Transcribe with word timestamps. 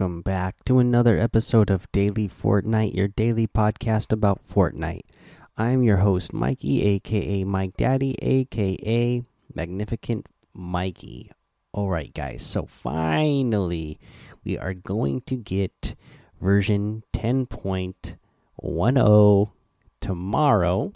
Welcome 0.00 0.22
back 0.22 0.64
to 0.64 0.78
another 0.78 1.18
episode 1.18 1.68
of 1.68 1.92
Daily 1.92 2.26
Fortnite, 2.26 2.96
your 2.96 3.08
daily 3.08 3.46
podcast 3.46 4.12
about 4.12 4.40
Fortnite. 4.48 5.02
I'm 5.58 5.82
your 5.82 5.98
host, 5.98 6.32
Mikey, 6.32 6.82
aka 6.86 7.44
Mike 7.44 7.76
Daddy, 7.76 8.16
aka 8.22 9.22
Magnificent 9.54 10.26
Mikey. 10.54 11.30
Alright, 11.74 12.14
guys, 12.14 12.42
so 12.42 12.64
finally 12.64 13.98
we 14.42 14.56
are 14.56 14.72
going 14.72 15.20
to 15.26 15.36
get 15.36 15.94
version 16.40 17.02
10.10 17.12 19.50
tomorrow, 20.00 20.92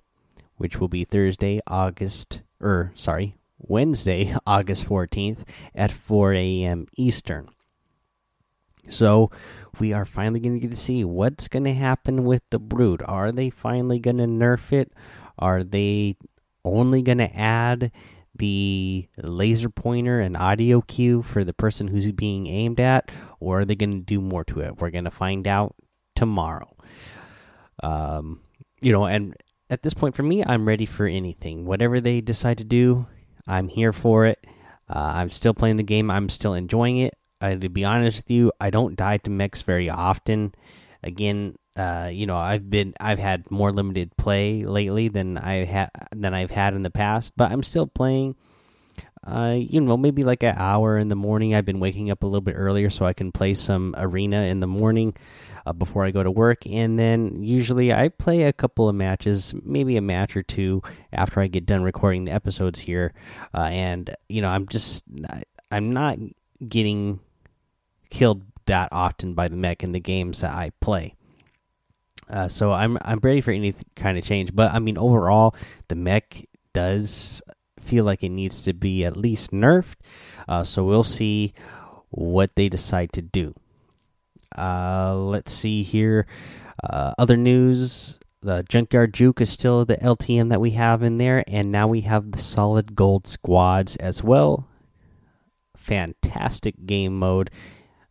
which 0.56 0.80
will 0.80 0.88
be 0.88 1.04
Thursday, 1.04 1.60
August, 1.66 2.40
or 2.58 2.90
sorry, 2.94 3.34
Wednesday, 3.58 4.34
August 4.46 4.86
14th 4.86 5.46
at 5.74 5.92
4 5.92 6.32
a.m. 6.32 6.86
Eastern. 6.96 7.50
So 8.88 9.30
we 9.80 9.92
are 9.92 10.04
finally 10.04 10.40
going 10.40 10.54
to 10.54 10.60
get 10.60 10.70
to 10.70 10.76
see 10.76 11.04
what's 11.04 11.48
going 11.48 11.64
to 11.64 11.74
happen 11.74 12.24
with 12.24 12.42
the 12.50 12.58
Brute. 12.58 13.02
Are 13.04 13.32
they 13.32 13.50
finally 13.50 13.98
going 13.98 14.18
to 14.18 14.24
nerf 14.24 14.72
it? 14.72 14.92
Are 15.38 15.64
they 15.64 16.16
only 16.64 17.02
going 17.02 17.18
to 17.18 17.36
add 17.36 17.90
the 18.36 19.08
laser 19.16 19.68
pointer 19.68 20.20
and 20.20 20.36
audio 20.36 20.80
cue 20.80 21.22
for 21.22 21.44
the 21.44 21.54
person 21.54 21.88
who's 21.88 22.10
being 22.12 22.46
aimed 22.46 22.80
at? 22.80 23.10
Or 23.40 23.60
are 23.60 23.64
they 23.64 23.74
going 23.74 23.92
to 23.92 24.04
do 24.04 24.20
more 24.20 24.44
to 24.44 24.60
it? 24.60 24.80
We're 24.80 24.90
going 24.90 25.04
to 25.04 25.10
find 25.10 25.46
out 25.46 25.74
tomorrow. 26.14 26.76
Um, 27.82 28.40
you 28.80 28.92
know, 28.92 29.06
and 29.06 29.34
at 29.70 29.82
this 29.82 29.94
point 29.94 30.14
for 30.14 30.22
me, 30.22 30.44
I'm 30.44 30.66
ready 30.66 30.86
for 30.86 31.06
anything. 31.06 31.64
Whatever 31.64 32.00
they 32.00 32.20
decide 32.20 32.58
to 32.58 32.64
do, 32.64 33.06
I'm 33.46 33.68
here 33.68 33.92
for 33.92 34.26
it. 34.26 34.44
Uh, 34.88 35.12
I'm 35.14 35.30
still 35.30 35.54
playing 35.54 35.78
the 35.78 35.82
game. 35.82 36.10
I'm 36.10 36.28
still 36.28 36.54
enjoying 36.54 36.98
it. 36.98 37.14
To 37.52 37.68
be 37.68 37.84
honest 37.84 38.18
with 38.18 38.30
you, 38.30 38.52
I 38.60 38.70
don't 38.70 38.96
die 38.96 39.18
to 39.18 39.30
mechs 39.30 39.62
very 39.62 39.90
often. 39.90 40.54
Again, 41.02 41.56
uh, 41.76 42.08
you 42.12 42.26
know, 42.26 42.36
I've 42.36 42.70
been 42.70 42.94
I've 43.00 43.18
had 43.18 43.50
more 43.50 43.72
limited 43.72 44.16
play 44.16 44.64
lately 44.64 45.08
than 45.08 45.36
I 45.36 45.64
had 45.64 45.90
than 46.14 46.32
I've 46.32 46.50
had 46.50 46.74
in 46.74 46.82
the 46.82 46.90
past, 46.90 47.32
but 47.36 47.50
I'm 47.50 47.62
still 47.62 47.86
playing. 47.86 48.36
Uh, 49.26 49.56
you 49.58 49.80
know, 49.80 49.96
maybe 49.96 50.22
like 50.22 50.42
an 50.42 50.54
hour 50.56 50.98
in 50.98 51.08
the 51.08 51.16
morning. 51.16 51.54
I've 51.54 51.64
been 51.64 51.80
waking 51.80 52.10
up 52.10 52.22
a 52.22 52.26
little 52.26 52.42
bit 52.42 52.56
earlier 52.56 52.90
so 52.90 53.06
I 53.06 53.14
can 53.14 53.32
play 53.32 53.54
some 53.54 53.94
arena 53.96 54.42
in 54.42 54.60
the 54.60 54.66
morning 54.66 55.16
uh, 55.64 55.72
before 55.72 56.04
I 56.04 56.10
go 56.10 56.22
to 56.22 56.30
work, 56.30 56.66
and 56.66 56.98
then 56.98 57.42
usually 57.42 57.92
I 57.92 58.08
play 58.10 58.42
a 58.42 58.52
couple 58.52 58.88
of 58.88 58.94
matches, 58.94 59.54
maybe 59.62 59.96
a 59.96 60.02
match 60.02 60.36
or 60.36 60.42
two 60.42 60.82
after 61.12 61.40
I 61.40 61.46
get 61.46 61.64
done 61.64 61.82
recording 61.82 62.26
the 62.26 62.32
episodes 62.32 62.80
here. 62.80 63.14
Uh, 63.54 63.70
and 63.72 64.14
you 64.28 64.42
know, 64.42 64.48
I'm 64.48 64.68
just 64.68 65.04
I'm 65.70 65.92
not 65.92 66.18
getting 66.68 67.20
killed 68.14 68.42
that 68.66 68.88
often 68.92 69.34
by 69.34 69.48
the 69.48 69.56
mech 69.56 69.82
in 69.82 69.90
the 69.90 70.00
games 70.00 70.40
that 70.40 70.54
I 70.54 70.70
play. 70.80 71.16
Uh, 72.30 72.48
so 72.48 72.72
I'm 72.72 72.96
I'm 73.02 73.18
ready 73.20 73.40
for 73.40 73.50
any 73.50 73.74
kind 73.96 74.16
of 74.16 74.24
change, 74.24 74.54
but 74.54 74.72
I 74.72 74.78
mean 74.78 74.96
overall 74.96 75.54
the 75.88 75.96
mech 75.96 76.46
does 76.72 77.42
feel 77.80 78.04
like 78.04 78.22
it 78.22 78.30
needs 78.30 78.62
to 78.62 78.72
be 78.72 79.04
at 79.04 79.16
least 79.16 79.50
nerfed. 79.50 79.96
Uh, 80.48 80.62
so 80.62 80.84
we'll 80.84 81.02
see 81.02 81.52
what 82.10 82.54
they 82.54 82.68
decide 82.68 83.12
to 83.14 83.22
do. 83.22 83.54
Uh, 84.56 85.16
let's 85.16 85.52
see 85.52 85.82
here. 85.82 86.26
Uh, 86.82 87.12
other 87.18 87.36
news: 87.36 88.20
the 88.40 88.64
Junkyard 88.68 89.12
Juke 89.12 89.40
is 89.40 89.50
still 89.50 89.84
the 89.84 89.96
LTM 89.96 90.50
that 90.50 90.60
we 90.60 90.70
have 90.70 91.02
in 91.02 91.16
there, 91.18 91.42
and 91.48 91.70
now 91.70 91.88
we 91.88 92.02
have 92.02 92.30
the 92.30 92.38
solid 92.38 92.94
gold 92.94 93.26
squads 93.26 93.96
as 93.96 94.22
well. 94.22 94.68
Fantastic 95.76 96.86
game 96.86 97.18
mode 97.18 97.50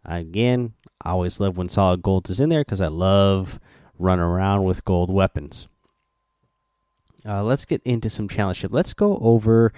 Again, 0.05 0.73
I 1.03 1.11
always 1.11 1.39
love 1.39 1.57
when 1.57 1.69
solid 1.69 2.01
gold 2.01 2.29
is 2.29 2.39
in 2.39 2.49
there 2.49 2.61
because 2.61 2.81
I 2.81 2.87
love 2.87 3.59
running 3.97 4.25
around 4.25 4.63
with 4.63 4.85
gold 4.85 5.09
weapons. 5.09 5.67
Uh, 7.25 7.43
let's 7.43 7.65
get 7.65 7.81
into 7.83 8.09
some 8.09 8.27
challenge 8.27 8.65
Let's 8.69 8.93
go 8.93 9.17
over 9.19 9.71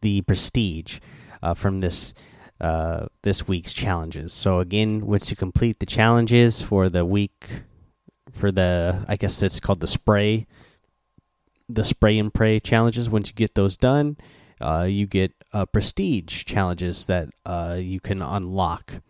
the 0.00 0.22
prestige 0.22 0.98
uh, 1.42 1.54
from 1.54 1.80
this 1.80 2.14
uh, 2.58 3.06
this 3.22 3.46
week's 3.46 3.74
challenges. 3.74 4.32
So 4.32 4.60
again, 4.60 5.06
once 5.06 5.30
you 5.30 5.36
complete 5.36 5.78
the 5.78 5.84
challenges 5.84 6.62
for 6.62 6.88
the 6.88 7.04
week, 7.04 7.48
for 8.32 8.50
the 8.50 9.04
I 9.08 9.16
guess 9.16 9.42
it's 9.42 9.60
called 9.60 9.80
the 9.80 9.86
spray, 9.86 10.46
the 11.68 11.84
spray 11.84 12.18
and 12.18 12.32
pray 12.32 12.60
challenges. 12.60 13.10
Once 13.10 13.28
you 13.28 13.34
get 13.34 13.54
those 13.54 13.76
done, 13.76 14.16
uh, 14.60 14.86
you 14.88 15.06
get 15.06 15.32
uh, 15.52 15.66
prestige 15.66 16.44
challenges 16.44 17.06
that 17.06 17.28
uh, 17.44 17.76
you 17.78 18.00
can 18.00 18.22
unlock. 18.22 19.00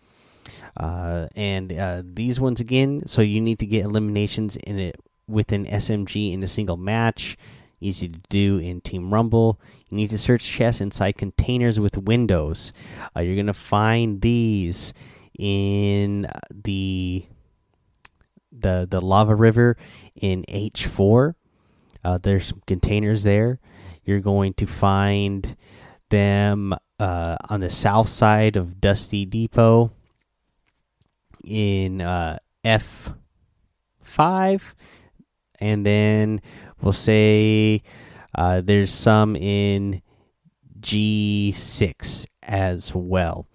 Uh, 0.77 1.29
and 1.35 1.73
uh, 1.73 2.03
these 2.05 2.39
ones 2.39 2.61
again, 2.61 3.03
so 3.07 3.23
you 3.23 3.41
need 3.41 3.59
to 3.59 3.67
get 3.67 3.85
eliminations 3.85 4.57
in 4.57 4.79
it 4.79 4.97
with 5.27 5.53
an 5.53 5.65
SMG 5.67 6.33
in 6.33 6.43
a 6.43 6.49
single 6.49 6.77
match. 6.77 7.37
Easy 7.81 8.09
to 8.09 8.21
do 8.29 8.59
in 8.59 8.81
Team 8.81 9.13
Rumble. 9.13 9.61
You 9.91 9.97
need 9.97 10.11
to 10.11 10.19
search 10.19 10.45
chests 10.45 10.81
inside 10.81 11.19
containers 11.19 11.79
with 11.79 11.99
windows. 11.99 12.73
Uh, 13.15 13.21
you're 13.21 13.37
gonna 13.37 13.53
find 13.53 14.21
these 14.21 14.95
in 15.39 16.27
the 16.51 17.27
the 18.51 18.87
the 18.91 19.01
lava 19.01 19.35
river 19.35 19.77
in 20.15 20.45
H4. 20.49 21.35
Uh, 22.03 22.19
there's 22.19 22.47
some 22.47 22.63
containers 22.67 23.25
there. 23.25 23.59
You're 24.05 24.21
going 24.21 24.55
to 24.55 24.67
find 24.67 25.57
them 26.09 26.73
uh, 26.99 27.37
on 27.49 27.61
the 27.61 27.71
south 27.71 28.09
side 28.09 28.57
of 28.57 28.81
Dusty 28.81 29.27
Depot 29.27 29.91
in 31.47 32.01
uh, 32.01 32.39
F5, 32.65 34.75
and 35.61 35.87
then 35.87 36.41
we'll 36.83 36.93
say 36.93 37.83
uh, 38.35 38.61
there's 38.61 38.93
some 38.93 39.37
in 39.37 40.03
G6 40.81 42.27
as 42.43 42.95
well. 42.95 43.47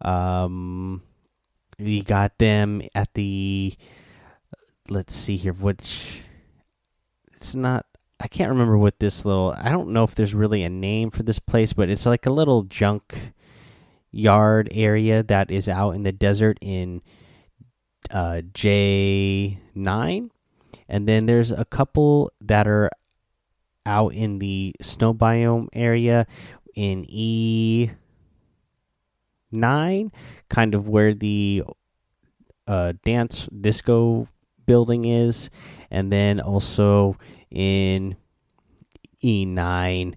Um, 0.00 1.02
we 1.78 2.02
got 2.02 2.38
them 2.38 2.82
at 2.94 3.12
the. 3.14 3.74
Let's 4.88 5.14
see 5.14 5.36
here, 5.36 5.52
which 5.52 6.22
it's 7.34 7.54
not. 7.54 7.86
I 8.20 8.28
can't 8.28 8.50
remember 8.50 8.78
what 8.78 9.00
this 9.00 9.24
little. 9.24 9.54
I 9.56 9.70
don't 9.70 9.90
know 9.90 10.04
if 10.04 10.14
there's 10.14 10.34
really 10.34 10.62
a 10.62 10.70
name 10.70 11.10
for 11.10 11.22
this 11.22 11.38
place, 11.38 11.72
but 11.72 11.88
it's 11.88 12.06
like 12.06 12.26
a 12.26 12.32
little 12.32 12.64
junk 12.64 13.32
yard 14.10 14.68
area 14.72 15.22
that 15.22 15.50
is 15.50 15.68
out 15.68 15.90
in 15.90 16.02
the 16.02 16.12
desert 16.12 16.58
in 16.60 17.00
uh, 18.10 18.42
J9, 18.52 20.30
and 20.88 21.08
then 21.08 21.26
there's 21.26 21.50
a 21.52 21.64
couple 21.64 22.32
that 22.40 22.66
are 22.66 22.90
out 23.84 24.14
in 24.14 24.38
the 24.38 24.74
snow 24.80 25.12
biome 25.14 25.68
area 25.72 26.26
in 26.74 27.04
E9, 29.52 30.12
kind 30.48 30.74
of 30.74 30.88
where 30.88 31.14
the 31.14 31.62
uh, 32.66 32.92
dance 33.04 33.48
disco 33.60 34.28
building 34.66 35.04
is, 35.04 35.50
and 35.90 36.12
then 36.12 36.40
also 36.40 37.16
in 37.50 38.16
E9, 39.22 40.14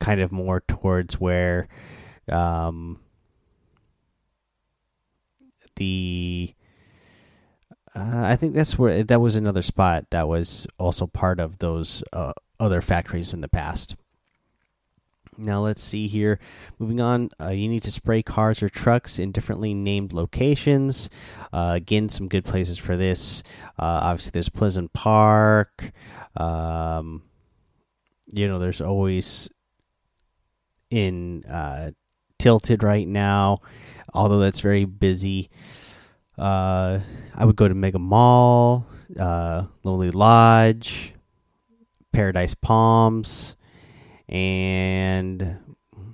kind 0.00 0.20
of 0.20 0.32
more 0.32 0.60
towards 0.60 1.20
where 1.20 1.68
um, 2.30 3.00
the 5.76 6.54
uh, 7.94 8.22
I 8.24 8.36
think 8.36 8.54
that's 8.54 8.78
where 8.78 9.02
that 9.04 9.20
was 9.20 9.36
another 9.36 9.62
spot 9.62 10.06
that 10.10 10.28
was 10.28 10.66
also 10.78 11.06
part 11.06 11.38
of 11.38 11.58
those 11.58 12.02
uh, 12.12 12.32
other 12.58 12.80
factories 12.80 13.32
in 13.32 13.40
the 13.40 13.48
past. 13.48 13.96
Now 15.36 15.60
let's 15.62 15.82
see 15.82 16.06
here. 16.06 16.38
Moving 16.78 17.00
on, 17.00 17.30
uh, 17.40 17.48
you 17.48 17.68
need 17.68 17.82
to 17.84 17.90
spray 17.90 18.22
cars 18.22 18.62
or 18.62 18.68
trucks 18.68 19.18
in 19.18 19.32
differently 19.32 19.74
named 19.74 20.12
locations. 20.12 21.10
Uh, 21.52 21.72
again, 21.74 22.08
some 22.08 22.28
good 22.28 22.44
places 22.44 22.78
for 22.78 22.96
this. 22.96 23.42
Uh, 23.78 24.00
obviously, 24.02 24.30
there's 24.32 24.48
Pleasant 24.48 24.92
Park. 24.92 25.92
Um, 26.36 27.22
you 28.26 28.48
know, 28.48 28.58
there's 28.58 28.80
always 28.80 29.48
in 30.90 31.44
uh, 31.44 31.92
Tilted 32.38 32.82
right 32.82 33.06
now, 33.06 33.60
although 34.12 34.40
that's 34.40 34.60
very 34.60 34.84
busy. 34.84 35.50
Uh, 36.38 37.00
I 37.34 37.44
would 37.44 37.56
go 37.56 37.68
to 37.68 37.74
Mega 37.74 37.98
Mall, 37.98 38.86
uh, 39.18 39.64
Lonely 39.82 40.10
Lodge, 40.10 41.12
Paradise 42.12 42.54
Palms, 42.54 43.56
and 44.28 45.58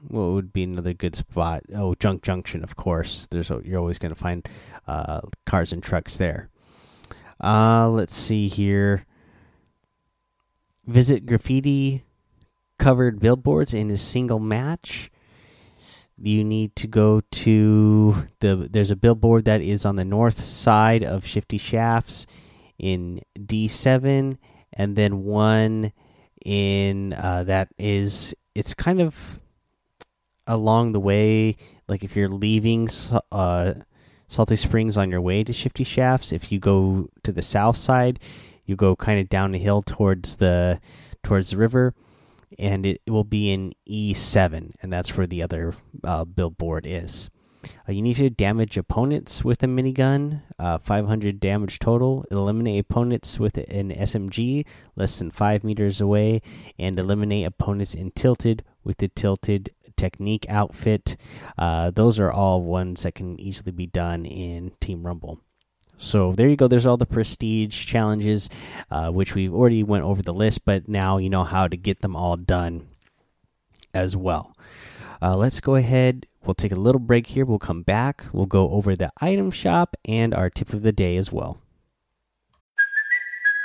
what 0.08 0.32
would 0.32 0.52
be 0.52 0.64
another 0.64 0.92
good 0.92 1.16
spot? 1.16 1.62
Oh, 1.74 1.94
Junk 1.94 2.22
Junction, 2.22 2.62
of 2.62 2.76
course. 2.76 3.28
There's 3.30 3.50
you're 3.64 3.78
always 3.78 3.98
going 3.98 4.14
to 4.14 4.20
find 4.20 4.46
uh, 4.86 5.20
cars 5.46 5.72
and 5.72 5.82
trucks 5.82 6.16
there. 6.16 6.50
Uh, 7.42 7.88
let's 7.88 8.14
see 8.14 8.48
here. 8.48 9.06
Visit 10.86 11.26
graffiti 11.26 12.04
covered 12.78 13.20
billboards 13.20 13.72
in 13.72 13.90
a 13.90 13.96
single 13.96 14.40
match. 14.40 15.09
You 16.20 16.44
need 16.44 16.76
to 16.76 16.86
go 16.86 17.22
to 17.30 18.26
the. 18.40 18.68
There's 18.70 18.90
a 18.90 18.96
billboard 18.96 19.46
that 19.46 19.60
is 19.60 19.84
on 19.84 19.96
the 19.96 20.04
north 20.04 20.40
side 20.40 21.02
of 21.02 21.26
Shifty 21.26 21.58
Shafts 21.58 22.26
in 22.78 23.20
D7, 23.38 24.36
and 24.72 24.96
then 24.96 25.24
one 25.24 25.92
in 26.44 27.12
uh, 27.12 27.44
that 27.44 27.68
is 27.78 28.34
it's 28.54 28.74
kind 28.74 29.00
of 29.00 29.40
along 30.46 30.92
the 30.92 31.00
way. 31.00 31.56
Like 31.88 32.04
if 32.04 32.16
you're 32.16 32.28
leaving 32.28 32.88
uh, 33.32 33.74
Salty 34.28 34.56
Springs 34.56 34.96
on 34.96 35.10
your 35.10 35.20
way 35.20 35.42
to 35.42 35.52
Shifty 35.52 35.84
Shafts, 35.84 36.32
if 36.32 36.52
you 36.52 36.58
go 36.58 37.08
to 37.24 37.32
the 37.32 37.42
south 37.42 37.76
side, 37.76 38.20
you 38.64 38.76
go 38.76 38.94
kind 38.94 39.20
of 39.20 39.28
down 39.28 39.52
the 39.52 39.58
hill 39.58 39.82
towards 39.82 40.36
the 40.36 40.80
towards 41.22 41.50
the 41.50 41.56
river, 41.56 41.94
and 42.58 42.86
it, 42.86 43.00
will 43.06 43.24
be 43.24 43.50
in 43.50 43.72
E7, 43.88 44.72
and 44.82 44.92
that's 44.92 45.16
where 45.16 45.26
the 45.26 45.42
other 45.42 45.74
uh, 46.04 46.24
billboard 46.24 46.86
is. 46.86 47.30
Uh, 47.88 47.92
you 47.92 48.02
need 48.02 48.16
to 48.16 48.30
damage 48.30 48.76
opponents 48.76 49.44
with 49.44 49.62
a 49.62 49.66
minigun, 49.66 50.42
uh, 50.58 50.78
500 50.78 51.38
damage 51.40 51.78
total. 51.78 52.24
Eliminate 52.30 52.80
opponents 52.80 53.38
with 53.38 53.58
an 53.58 53.90
SMG 53.90 54.66
less 54.96 55.18
than 55.18 55.30
5 55.30 55.64
meters 55.64 56.00
away, 56.00 56.40
and 56.78 56.98
eliminate 56.98 57.46
opponents 57.46 57.94
in 57.94 58.10
tilted 58.12 58.64
with 58.82 58.98
the 58.98 59.08
tilted 59.08 59.70
Teknique 59.96 60.48
outfit. 60.48 61.16
Uh, 61.58 61.90
those 61.90 62.18
are 62.18 62.32
all 62.32 62.62
ones 62.62 63.02
that 63.02 63.14
can 63.14 63.38
easily 63.38 63.72
be 63.72 63.86
done 63.86 64.24
in 64.24 64.72
Team 64.80 65.06
Rumble. 65.06 65.40
So 66.00 66.32
there 66.32 66.48
you 66.48 66.56
go. 66.56 66.66
There's 66.66 66.86
all 66.86 66.96
the 66.96 67.04
prestige 67.04 67.84
challenges, 67.84 68.48
uh, 68.90 69.10
which 69.10 69.34
we've 69.34 69.52
already 69.52 69.82
went 69.82 70.04
over 70.04 70.22
the 70.22 70.32
list, 70.32 70.64
but 70.64 70.88
now 70.88 71.18
you 71.18 71.28
know 71.28 71.44
how 71.44 71.68
to 71.68 71.76
get 71.76 72.00
them 72.00 72.16
all 72.16 72.36
done 72.36 72.88
as 73.92 74.16
well. 74.16 74.56
Uh, 75.20 75.36
let's 75.36 75.60
go 75.60 75.74
ahead. 75.74 76.26
We'll 76.42 76.54
take 76.54 76.72
a 76.72 76.76
little 76.76 77.00
break 77.00 77.26
here. 77.26 77.44
We'll 77.44 77.58
come 77.58 77.82
back. 77.82 78.24
We'll 78.32 78.46
go 78.46 78.70
over 78.70 78.96
the 78.96 79.12
item 79.20 79.50
shop 79.50 79.94
and 80.06 80.32
our 80.32 80.48
tip 80.48 80.72
of 80.72 80.80
the 80.80 80.90
day 80.90 81.18
as 81.18 81.30
well. 81.30 81.60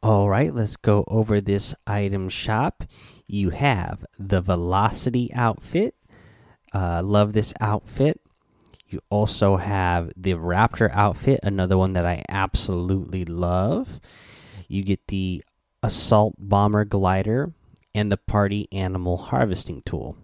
All 0.00 0.28
right, 0.28 0.54
let's 0.54 0.76
go 0.76 1.04
over 1.08 1.40
this 1.40 1.74
item 1.84 2.28
shop. 2.28 2.84
You 3.26 3.50
have 3.50 4.06
the 4.16 4.40
Velocity 4.40 5.32
outfit. 5.34 5.96
Uh, 6.72 7.02
love 7.04 7.32
this 7.32 7.52
outfit. 7.60 8.20
You 8.88 9.00
also 9.10 9.56
have 9.56 10.12
the 10.16 10.34
Raptor 10.34 10.90
outfit, 10.92 11.40
another 11.42 11.76
one 11.76 11.94
that 11.94 12.06
I 12.06 12.24
absolutely 12.28 13.24
love. 13.24 13.98
You 14.68 14.84
get 14.84 15.08
the 15.08 15.42
Assault 15.82 16.34
Bomber 16.38 16.84
glider 16.84 17.52
and 17.92 18.12
the 18.12 18.16
party 18.16 18.68
animal 18.70 19.16
harvesting 19.16 19.82
tool. 19.84 20.16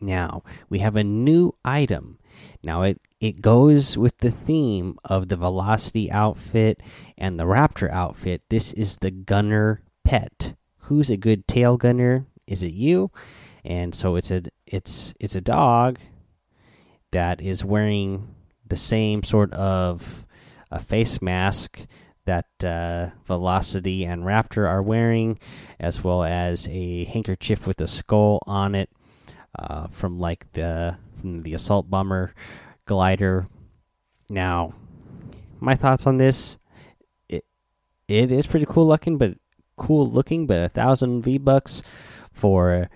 Now, 0.00 0.42
we 0.68 0.78
have 0.80 0.96
a 0.96 1.04
new 1.04 1.54
item. 1.64 2.18
Now 2.62 2.82
it 2.82 3.00
it 3.20 3.42
goes 3.42 3.98
with 3.98 4.18
the 4.18 4.30
theme 4.30 4.96
of 5.04 5.28
the 5.28 5.36
Velocity 5.36 6.10
outfit 6.10 6.80
and 7.16 7.38
the 7.38 7.44
Raptor 7.44 7.90
outfit. 7.90 8.42
This 8.48 8.72
is 8.72 8.98
the 8.98 9.10
Gunner 9.10 9.82
pet. 10.04 10.54
Who's 10.82 11.10
a 11.10 11.16
good 11.16 11.48
tail 11.48 11.76
gunner? 11.76 12.26
Is 12.46 12.62
it 12.62 12.72
you? 12.72 13.10
And 13.64 13.94
so 13.94 14.16
it's 14.16 14.30
a 14.30 14.42
it's 14.66 15.14
it's 15.18 15.34
a 15.36 15.40
dog 15.40 15.98
that 17.10 17.40
is 17.40 17.64
wearing 17.64 18.34
the 18.66 18.76
same 18.76 19.22
sort 19.22 19.52
of 19.52 20.24
a 20.70 20.78
face 20.78 21.20
mask 21.20 21.86
that 22.24 22.64
uh, 22.64 23.08
Velocity 23.26 24.04
and 24.04 24.22
Raptor 24.22 24.68
are 24.68 24.82
wearing, 24.82 25.38
as 25.80 26.04
well 26.04 26.22
as 26.22 26.68
a 26.68 27.04
handkerchief 27.04 27.66
with 27.66 27.80
a 27.80 27.88
skull 27.88 28.40
on 28.46 28.74
it 28.74 28.90
uh, 29.56 29.86
from 29.88 30.18
like 30.18 30.50
the 30.52 30.96
from 31.20 31.42
the 31.42 31.54
assault 31.54 31.88
bomber 31.90 32.34
glider. 32.86 33.46
Now, 34.28 34.74
my 35.60 35.74
thoughts 35.74 36.06
on 36.06 36.18
this: 36.18 36.58
it 37.28 37.44
it 38.08 38.32
is 38.32 38.46
pretty 38.46 38.66
cool 38.66 38.86
looking, 38.86 39.18
but 39.18 39.34
cool 39.76 40.08
looking, 40.08 40.46
but 40.46 40.58
a 40.58 40.68
thousand 40.68 41.22
V 41.22 41.38
bucks 41.38 41.82
for 42.32 42.88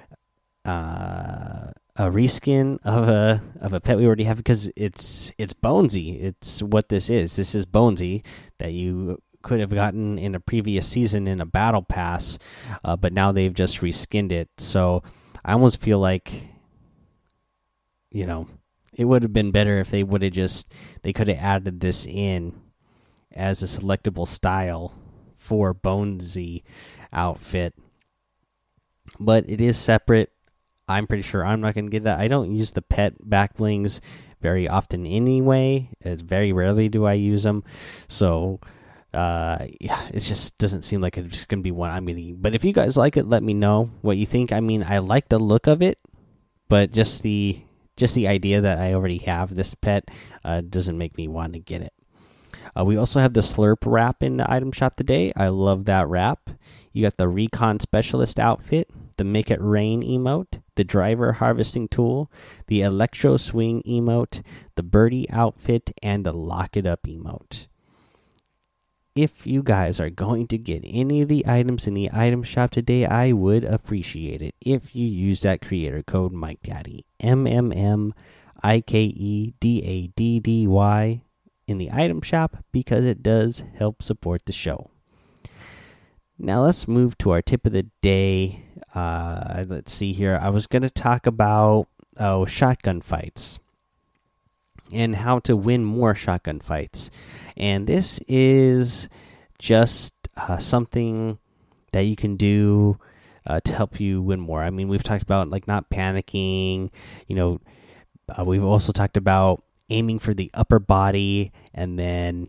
uh, 0.65 1.71
a 1.97 2.11
reskin 2.11 2.79
of 2.85 3.09
a 3.09 3.43
of 3.61 3.73
a 3.73 3.81
pet 3.81 3.97
we 3.97 4.07
already 4.07 4.25
have 4.25 4.37
because 4.37 4.69
it's 4.77 5.33
it's 5.39 5.53
Bonesy. 5.53 6.23
It's 6.23 6.63
what 6.63 6.89
this 6.89 7.11
is. 7.11 7.37
This 7.37 7.55
is 7.55 7.67
Bonesy 7.67 8.25
that 8.59 8.73
you 8.73 9.21
could 9.43 9.61
have 9.61 9.71
gotten 9.71 10.19
in 10.19 10.35
a 10.35 10.41
previous 10.41 10.87
season 10.87 11.27
in 11.27 11.41
a 11.41 11.47
battle 11.47 11.83
pass, 11.83 12.39
uh, 12.85 12.97
but 12.97 13.13
now 13.13 13.33
they've 13.33 13.53
just 13.53 13.81
reskinned 13.81 14.33
it. 14.33 14.49
So 14.59 15.03
I 15.45 15.53
almost 15.53 15.81
feel 15.81 15.99
like, 15.99 16.49
you 18.11 18.27
know, 18.27 18.49
it 18.95 19.05
would 19.05 19.23
have 19.23 19.33
been 19.33 19.51
better 19.51 19.81
if 19.81 19.91
they 19.91 20.03
would 20.03 20.23
have 20.23 20.33
just 20.33 20.73
they 21.03 21.13
could 21.13 21.29
have 21.29 21.39
added 21.39 21.81
this 21.81 22.07
in 22.07 22.61
as 23.33 23.63
a 23.63 23.67
selectable 23.67 24.27
style 24.29 24.95
for 25.39 25.75
Bonesy 25.75 26.63
outfit. 27.13 27.75
But 29.19 29.49
it 29.49 29.61
is 29.61 29.77
separate 29.77 30.31
I'm 30.89 31.07
pretty 31.07 31.23
sure 31.23 31.45
I'm 31.45 31.61
not 31.61 31.75
going 31.75 31.87
to 31.87 31.91
get 31.91 32.05
that. 32.05 32.21
I 32.21 32.29
don't 32.29 32.53
use 32.55 32.73
the 32.73 32.83
pet 32.83 33.15
back 33.29 33.57
blings 33.57 34.01
very 34.41 34.69
often 34.69 35.07
anyway. 35.07 35.89
It's 36.01 36.23
very 36.23 36.53
rarely 36.53 36.89
do 36.89 37.07
I 37.07 37.15
use 37.15 37.45
them. 37.45 37.65
So, 38.09 38.61
uh, 39.15 39.67
yeah, 39.81 40.09
it 40.13 40.21
just 40.21 40.57
doesn't 40.59 40.83
seem 40.83 41.01
like 41.01 41.19
it's 41.19 41.45
going 41.45 41.61
to 41.61 41.63
be 41.63 41.71
one 41.71 41.91
I'm 41.91 42.07
going 42.07 42.17
to 42.17 42.35
But 42.35 42.55
if 42.55 42.65
you 42.65 42.73
guys 42.73 42.97
like 42.97 43.17
it, 43.17 43.29
let 43.29 43.43
me 43.43 43.55
know 43.55 43.91
what 44.01 44.17
you 44.17 44.27
think. 44.27 44.53
I 44.53 44.61
mean, 44.61 44.85
I 44.87 44.99
like 44.99 45.29
the 45.29 45.39
look 45.39 45.67
of 45.67 45.83
it, 45.83 45.99
but 46.69 46.93
just 46.93 47.23
the 47.23 47.63
just 47.97 48.15
the 48.15 48.29
idea 48.29 48.61
that 48.63 48.79
I 48.79 48.95
already 48.95 49.19
have 49.19 49.55
this 49.55 49.75
pet 49.75 50.09
uh, 50.45 50.63
doesn't 50.63 50.97
make 50.97 51.17
me 51.17 51.29
want 51.29 51.53
to 51.53 51.59
get 51.59 51.83
it. 51.83 51.93
Uh, 52.77 52.85
we 52.85 52.97
also 52.97 53.21
have 53.21 53.35
the 53.35 53.41
Slurp 53.41 53.79
wrap 53.85 54.23
in 54.23 54.39
the 54.39 54.51
item 54.51 54.73
shop 54.73 54.97
today. 54.97 55.33
I 55.37 55.49
love 55.49 55.85
that 55.85 56.09
wrap. 56.09 56.51
You 56.93 57.03
got 57.03 57.19
the 57.19 57.29
Recon 57.29 57.81
Specialist 57.81 58.41
outfit, 58.41 58.91
the 59.19 59.25
Make 59.25 59.51
It 59.51 59.61
Rain 59.61 60.03
emote, 60.03 60.63
the 60.77 60.85
Driver 60.85 61.35
Harvesting 61.35 61.89
Tool, 61.89 62.31
the 62.69 62.81
Electro 62.81 63.37
Swing 63.37 63.83
emote, 63.87 64.43
the 64.75 64.83
Birdie 64.83 65.29
outfit, 65.31 65.93
and 66.03 66.25
the 66.25 66.33
Lock 66.33 66.77
It 66.77 66.87
Up 66.87 67.03
emote. 67.03 67.67
If 69.15 69.47
you 69.47 69.63
guys 69.63 70.01
are 70.01 70.09
going 70.09 70.47
to 70.49 70.57
get 70.57 70.83
any 70.87 71.21
of 71.21 71.29
the 71.29 71.45
items 71.47 71.87
in 71.87 71.93
the 71.93 72.09
item 72.15 72.43
shop 72.43 72.71
today, 72.71 73.05
I 73.05 73.33
would 73.33 73.63
appreciate 73.63 74.41
it 74.41 74.55
if 74.63 74.97
you 74.97 75.07
use 75.07 75.43
that 75.43 75.61
creator 75.61 76.03
code 76.03 76.33
Mike 76.33 76.63
Daddy 76.63 77.05
M 77.21 77.47
M 77.47 77.73
M 77.73 78.15
I 78.63 78.81
K 78.81 79.03
E 79.03 79.53
D 79.61 79.83
A 79.85 80.07
D 80.07 80.41
D 80.41 80.67
Y 80.67 81.21
in 81.67 81.77
the 81.77 81.91
item 81.93 82.23
shop 82.23 82.65
because 82.73 83.05
it 83.05 83.23
does 83.23 83.63
help 83.75 84.03
support 84.03 84.47
the 84.47 84.53
show. 84.53 84.91
Now 86.39 86.63
let's 86.63 86.89
move 86.89 87.19
to 87.19 87.33
our 87.33 87.43
tip 87.43 87.67
of 87.67 87.73
the 87.73 87.87
day. 88.01 88.61
Uh, 88.95 89.63
let's 89.69 89.93
see 89.93 90.15
here. 90.15 90.39
I 90.41 90.49
was 90.49 90.67
going 90.67 90.83
to 90.83 90.91
talk 90.91 91.27
about 91.27 91.87
oh 92.19 92.47
shotgun 92.47 93.03
fights 93.03 93.59
and 94.93 95.17
how 95.17 95.39
to 95.41 95.57
win 95.57 95.85
more 95.85 96.15
shotgun 96.15 96.61
fights, 96.61 97.11
and 97.57 97.87
this 97.87 98.21
is 98.29 99.09
just 99.59 100.13
uh, 100.37 100.59
something 100.59 101.39
that 101.93 102.03
you 102.03 102.17
can 102.17 102.37
do 102.37 102.99
uh, 103.47 103.61
to 103.61 103.73
help 103.75 104.01
you 104.01 104.23
win 104.23 104.41
more. 104.41 104.63
I 104.63 104.71
mean, 104.71 104.89
we've 104.89 105.03
talked 105.03 105.23
about 105.23 105.51
like 105.51 105.67
not 105.67 105.91
panicking, 105.91 106.91
you 107.27 107.37
know, 107.37 107.61
Uh, 108.29 108.45
we've 108.47 108.65
also 108.65 108.93
talked 108.93 109.17
about 109.17 109.65
aiming 109.91 110.19
for 110.19 110.33
the 110.33 110.49
upper 110.55 110.79
body 110.79 111.53
and 111.75 111.99
then, 111.99 112.49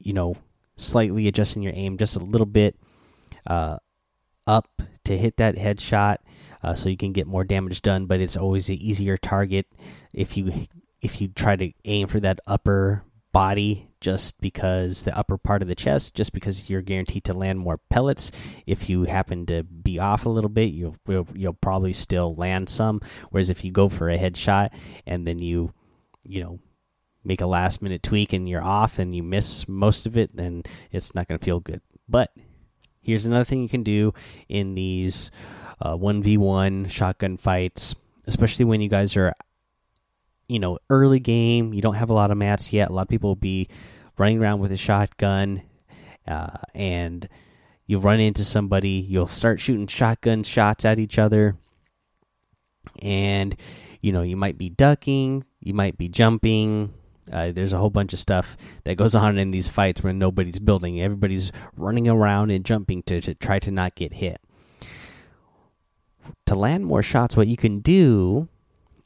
you 0.00 0.12
know, 0.12 0.34
slightly 0.76 1.28
adjusting 1.28 1.62
your 1.62 1.74
aim 1.76 1.96
just 1.96 2.16
a 2.16 2.24
little 2.24 2.48
bit 2.48 2.74
uh, 3.46 3.76
up 4.46 4.82
to 5.04 5.16
hit 5.16 5.36
that 5.36 5.54
headshot 5.54 6.16
uh, 6.64 6.74
so 6.74 6.88
you 6.88 6.96
can 6.96 7.12
get 7.12 7.26
more 7.28 7.44
damage 7.44 7.82
done. 7.82 8.06
But 8.06 8.20
it's 8.20 8.36
always 8.36 8.68
an 8.68 8.80
easier 8.80 9.16
target 9.16 9.66
if 10.12 10.34
you 10.34 10.66
if 11.02 11.20
you 11.20 11.28
try 11.28 11.56
to 11.56 11.72
aim 11.84 12.06
for 12.06 12.20
that 12.20 12.40
upper 12.46 13.04
body 13.32 13.88
just 14.00 14.38
because 14.40 15.04
the 15.04 15.16
upper 15.16 15.38
part 15.38 15.62
of 15.62 15.68
the 15.68 15.74
chest 15.74 16.14
just 16.14 16.32
because 16.32 16.68
you're 16.68 16.82
guaranteed 16.82 17.24
to 17.24 17.32
land 17.32 17.58
more 17.58 17.78
pellets. 17.88 18.30
If 18.66 18.88
you 18.88 19.04
happen 19.04 19.46
to 19.46 19.62
be 19.62 19.98
off 19.98 20.26
a 20.26 20.30
little 20.30 20.50
bit 20.50 20.72
you'll 20.72 20.96
you'll 21.06 21.54
probably 21.54 21.92
still 21.92 22.34
land 22.34 22.68
some. 22.68 23.00
Whereas 23.30 23.50
if 23.50 23.64
you 23.64 23.72
go 23.72 23.88
for 23.88 24.10
a 24.10 24.18
headshot 24.18 24.70
and 25.06 25.26
then 25.26 25.38
you 25.38 25.72
you 26.24 26.42
know 26.42 26.60
make 27.24 27.40
a 27.40 27.46
last 27.46 27.80
minute 27.80 28.02
tweak 28.02 28.32
and 28.32 28.48
you're 28.48 28.62
off 28.62 28.98
and 28.98 29.14
you 29.14 29.22
miss 29.22 29.66
most 29.68 30.06
of 30.06 30.16
it 30.16 30.36
then 30.36 30.62
it's 30.90 31.14
not 31.14 31.26
going 31.26 31.38
to 31.38 31.44
feel 31.44 31.60
good. 31.60 31.80
But 32.08 32.32
here's 33.00 33.26
another 33.26 33.44
thing 33.44 33.62
you 33.62 33.68
can 33.68 33.82
do 33.82 34.12
in 34.48 34.74
these 34.74 35.30
uh, 35.80 35.96
1v1 35.96 36.90
shotgun 36.90 37.38
fights 37.38 37.94
especially 38.26 38.64
when 38.64 38.80
you 38.80 38.88
guys 38.88 39.16
are 39.16 39.34
you 40.52 40.58
know, 40.58 40.78
early 40.90 41.18
game, 41.18 41.72
you 41.72 41.80
don't 41.80 41.94
have 41.94 42.10
a 42.10 42.14
lot 42.14 42.30
of 42.30 42.36
mats 42.36 42.74
yet. 42.74 42.90
A 42.90 42.92
lot 42.92 43.02
of 43.02 43.08
people 43.08 43.30
will 43.30 43.36
be 43.36 43.68
running 44.18 44.38
around 44.38 44.60
with 44.60 44.70
a 44.70 44.76
shotgun, 44.76 45.62
uh, 46.28 46.58
and 46.74 47.26
you 47.86 47.98
run 47.98 48.20
into 48.20 48.44
somebody. 48.44 49.06
You'll 49.08 49.26
start 49.26 49.60
shooting 49.60 49.86
shotgun 49.86 50.42
shots 50.42 50.84
at 50.84 50.98
each 50.98 51.18
other, 51.18 51.56
and 53.00 53.56
you 54.02 54.12
know 54.12 54.20
you 54.20 54.36
might 54.36 54.58
be 54.58 54.68
ducking, 54.68 55.44
you 55.60 55.72
might 55.72 55.96
be 55.96 56.10
jumping. 56.10 56.92
Uh, 57.32 57.50
there's 57.50 57.72
a 57.72 57.78
whole 57.78 57.88
bunch 57.88 58.12
of 58.12 58.18
stuff 58.18 58.58
that 58.84 58.96
goes 58.96 59.14
on 59.14 59.38
in 59.38 59.52
these 59.52 59.68
fights 59.68 60.02
when 60.02 60.18
nobody's 60.18 60.58
building. 60.58 61.00
Everybody's 61.00 61.50
running 61.76 62.08
around 62.08 62.50
and 62.50 62.62
jumping 62.62 63.02
to, 63.04 63.22
to 63.22 63.32
try 63.34 63.58
to 63.60 63.70
not 63.70 63.94
get 63.94 64.12
hit. 64.12 64.38
To 66.46 66.54
land 66.54 66.84
more 66.84 67.02
shots, 67.02 67.36
what 67.38 67.46
you 67.46 67.56
can 67.56 67.78
do 67.78 68.48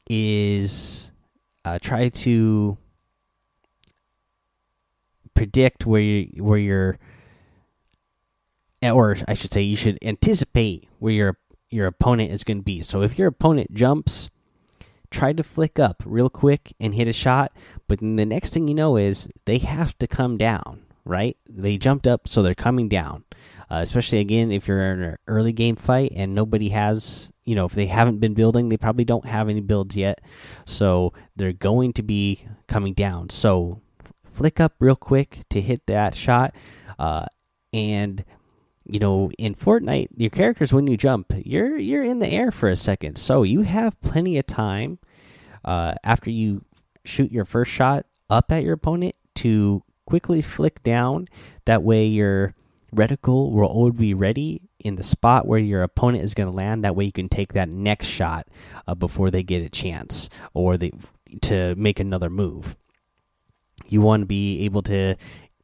is 0.09 1.11
uh, 1.67 1.79
try 1.79 2.07
to 2.07 2.77
predict 5.33 5.85
where 5.85 6.01
you 6.01 6.43
where 6.43 6.57
your 6.57 6.97
or 8.81 9.17
I 9.27 9.33
should 9.33 9.51
say 9.51 9.61
you 9.61 9.75
should 9.75 9.97
anticipate 10.01 10.87
where 10.99 11.13
your 11.13 11.37
your 11.69 11.87
opponent 11.87 12.31
is 12.31 12.43
going 12.43 12.59
to 12.59 12.63
be. 12.63 12.81
So 12.81 13.01
if 13.01 13.19
your 13.19 13.27
opponent 13.27 13.73
jumps, 13.73 14.29
try 15.11 15.33
to 15.33 15.43
flick 15.43 15.77
up 15.77 16.01
real 16.05 16.29
quick 16.29 16.73
and 16.79 16.95
hit 16.95 17.09
a 17.09 17.13
shot, 17.13 17.51
but 17.87 17.99
the 17.99 18.25
next 18.25 18.53
thing 18.53 18.69
you 18.69 18.75
know 18.75 18.95
is 18.95 19.27
they 19.45 19.57
have 19.57 19.97
to 19.99 20.07
come 20.07 20.37
down, 20.37 20.85
right? 21.03 21.35
They 21.49 21.77
jumped 21.77 22.07
up 22.07 22.27
so 22.27 22.41
they're 22.41 22.55
coming 22.55 22.87
down. 22.87 23.25
Uh, 23.69 23.81
especially 23.81 24.19
again 24.19 24.49
if 24.49 24.69
you're 24.69 24.93
in 24.93 25.01
an 25.01 25.17
early 25.27 25.51
game 25.51 25.75
fight 25.75 26.13
and 26.15 26.33
nobody 26.33 26.69
has 26.69 27.33
you 27.47 27.55
know 27.55 27.65
if 27.65 27.71
they 27.71 27.87
haven't 27.87 28.19
been 28.19 28.33
building 28.33 28.67
they 28.69 28.77
probably 28.77 29.05
don't 29.05 29.25
have 29.25 29.49
any 29.49 29.61
builds 29.61 29.95
yet. 29.95 30.21
So 30.65 31.13
they're 31.35 31.53
going 31.53 31.93
to 31.93 32.03
be 32.03 32.45
coming 32.67 32.93
down. 32.93 33.29
So 33.29 33.81
flick 34.31 34.59
up 34.59 34.73
real 34.79 34.95
quick 34.95 35.39
to 35.49 35.61
hit 35.61 35.87
that 35.87 36.13
shot. 36.13 36.53
Uh, 36.99 37.25
and 37.73 38.23
you 38.85 38.99
know 38.99 39.31
in 39.37 39.55
Fortnite 39.55 40.09
your 40.15 40.29
characters 40.29 40.71
when 40.71 40.87
you 40.87 40.95
jump 40.95 41.33
you're 41.37 41.77
you're 41.77 42.03
in 42.03 42.19
the 42.19 42.27
air 42.27 42.51
for 42.51 42.69
a 42.69 42.75
second. 42.75 43.17
So 43.17 43.43
you 43.43 43.61
have 43.61 43.99
plenty 44.01 44.37
of 44.37 44.45
time 44.45 44.99
uh, 45.63 45.95
after 46.03 46.29
you 46.29 46.65
shoot 47.05 47.31
your 47.31 47.45
first 47.45 47.71
shot 47.71 48.05
up 48.29 48.51
at 48.51 48.63
your 48.63 48.73
opponent 48.73 49.15
to 49.35 49.83
quickly 50.05 50.41
flick 50.41 50.83
down. 50.83 51.27
That 51.65 51.83
way 51.83 52.05
you're 52.05 52.55
reticle 52.95 53.51
will 53.51 53.65
always 53.65 53.93
be 53.93 54.13
ready 54.13 54.61
in 54.79 54.95
the 54.95 55.03
spot 55.03 55.45
where 55.45 55.59
your 55.59 55.83
opponent 55.83 56.23
is 56.23 56.33
going 56.33 56.49
to 56.49 56.55
land. 56.55 56.83
That 56.83 56.95
way, 56.95 57.05
you 57.05 57.11
can 57.11 57.29
take 57.29 57.53
that 57.53 57.69
next 57.69 58.07
shot 58.07 58.47
uh, 58.87 58.95
before 58.95 59.31
they 59.31 59.43
get 59.43 59.61
a 59.61 59.69
chance 59.69 60.29
or 60.53 60.77
they 60.77 60.91
to 61.41 61.75
make 61.75 61.99
another 61.99 62.29
move. 62.29 62.75
You 63.87 64.01
want 64.01 64.21
to 64.21 64.25
be 64.25 64.61
able 64.65 64.81
to 64.83 65.15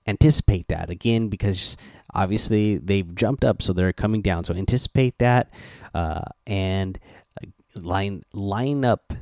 anticipate 0.06 0.68
that 0.68 0.90
again 0.90 1.30
because 1.30 1.78
obviously 2.14 2.78
they've 2.78 3.16
jumped 3.16 3.44
up, 3.44 3.62
so 3.62 3.74
they're 3.74 3.94
coming 3.94 4.22
down. 4.22 4.44
So 4.44 4.54
anticipate 4.54 5.18
that 5.20 5.50
uh, 5.94 6.22
and 6.46 7.00
uh, 7.42 7.48
line 7.76 8.24
line 8.34 8.86
up 8.86 9.14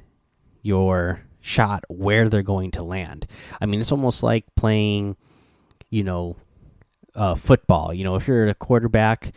your 0.61 1.21
shot 1.41 1.83
where 1.87 2.29
they're 2.29 2.43
going 2.43 2.71
to 2.71 2.83
land. 2.83 3.27
I 3.59 3.65
mean, 3.65 3.81
it's 3.81 3.91
almost 3.91 4.23
like 4.23 4.45
playing, 4.55 5.15
you 5.89 6.03
know, 6.03 6.37
uh, 7.15 7.35
football. 7.35 7.93
You 7.93 8.03
know, 8.03 8.15
if 8.15 8.27
you're 8.27 8.47
a 8.47 8.53
quarterback, 8.53 9.33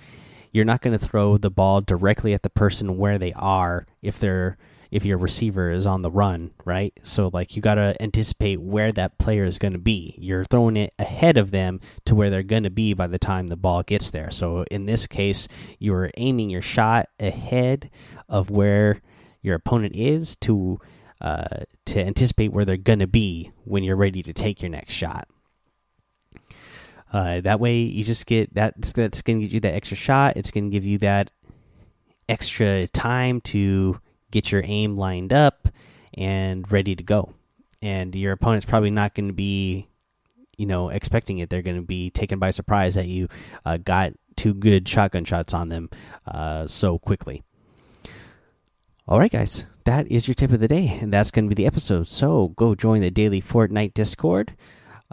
you're 0.52 0.64
not 0.64 0.82
going 0.82 0.96
to 0.96 1.04
throw 1.04 1.36
the 1.36 1.50
ball 1.50 1.80
directly 1.80 2.34
at 2.34 2.42
the 2.42 2.50
person 2.50 2.96
where 2.96 3.18
they 3.18 3.32
are 3.32 3.86
if 4.02 4.18
they're 4.18 4.56
if 4.94 5.04
your 5.04 5.18
receiver 5.18 5.72
is 5.72 5.86
on 5.86 6.02
the 6.02 6.10
run, 6.10 6.52
right? 6.64 6.92
So 7.02 7.28
like 7.32 7.56
you 7.56 7.62
got 7.62 7.74
to 7.74 8.00
anticipate 8.00 8.60
where 8.60 8.92
that 8.92 9.18
player 9.18 9.44
is 9.44 9.58
going 9.58 9.72
to 9.72 9.78
be. 9.80 10.14
You're 10.18 10.44
throwing 10.44 10.76
it 10.76 10.94
ahead 11.00 11.36
of 11.36 11.50
them 11.50 11.80
to 12.04 12.14
where 12.14 12.30
they're 12.30 12.44
going 12.44 12.62
to 12.62 12.70
be 12.70 12.94
by 12.94 13.08
the 13.08 13.18
time 13.18 13.48
the 13.48 13.56
ball 13.56 13.82
gets 13.82 14.12
there. 14.12 14.30
So 14.30 14.64
in 14.70 14.86
this 14.86 15.08
case, 15.08 15.48
you're 15.80 16.12
aiming 16.16 16.48
your 16.48 16.62
shot 16.62 17.08
ahead 17.18 17.90
of 18.28 18.50
where 18.50 19.00
your 19.42 19.56
opponent 19.56 19.96
is 19.96 20.36
to 20.36 20.78
uh, 21.20 21.64
to 21.86 22.00
anticipate 22.00 22.52
where 22.52 22.64
they're 22.64 22.76
going 22.76 23.00
to 23.00 23.08
be 23.08 23.50
when 23.64 23.82
you're 23.82 23.96
ready 23.96 24.22
to 24.22 24.32
take 24.32 24.62
your 24.62 24.70
next 24.70 24.92
shot. 24.92 25.26
Uh, 27.14 27.40
that 27.42 27.60
way, 27.60 27.78
you 27.78 28.02
just 28.02 28.26
get 28.26 28.52
that. 28.54 28.74
That's 28.76 29.22
going 29.22 29.38
to 29.40 29.46
get 29.46 29.52
you 29.52 29.60
that 29.60 29.74
extra 29.74 29.96
shot. 29.96 30.36
It's 30.36 30.50
going 30.50 30.64
to 30.64 30.70
give 30.74 30.84
you 30.84 30.98
that 30.98 31.30
extra 32.28 32.88
time 32.88 33.40
to 33.42 34.00
get 34.32 34.50
your 34.50 34.62
aim 34.64 34.96
lined 34.96 35.32
up 35.32 35.68
and 36.14 36.70
ready 36.72 36.96
to 36.96 37.04
go. 37.04 37.32
And 37.80 38.12
your 38.16 38.32
opponent's 38.32 38.66
probably 38.66 38.90
not 38.90 39.14
going 39.14 39.28
to 39.28 39.32
be, 39.32 39.86
you 40.56 40.66
know, 40.66 40.88
expecting 40.88 41.38
it. 41.38 41.50
They're 41.50 41.62
going 41.62 41.76
to 41.76 41.82
be 41.82 42.10
taken 42.10 42.40
by 42.40 42.50
surprise 42.50 42.96
that 42.96 43.06
you 43.06 43.28
uh, 43.64 43.76
got 43.76 44.14
two 44.34 44.52
good 44.52 44.88
shotgun 44.88 45.24
shots 45.24 45.54
on 45.54 45.68
them 45.68 45.90
uh, 46.26 46.66
so 46.66 46.98
quickly. 46.98 47.44
All 49.06 49.20
right, 49.20 49.30
guys, 49.30 49.66
that 49.84 50.10
is 50.10 50.26
your 50.26 50.34
tip 50.34 50.50
of 50.50 50.58
the 50.58 50.66
day, 50.66 50.98
and 51.00 51.12
that's 51.12 51.30
going 51.30 51.44
to 51.44 51.54
be 51.54 51.62
the 51.62 51.68
episode. 51.68 52.08
So 52.08 52.48
go 52.56 52.74
join 52.74 53.02
the 53.02 53.10
daily 53.12 53.40
Fortnite 53.40 53.94
Discord. 53.94 54.56